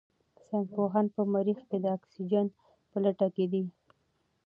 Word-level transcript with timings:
ساینس 0.45 0.67
پوهان 0.75 1.05
په 1.15 1.21
مریخ 1.33 1.59
کې 1.69 1.77
د 1.81 1.85
اکسیجن 1.97 2.47
په 2.91 2.97
لټه 3.03 3.27
کې 3.35 3.45
دي. 3.51 3.63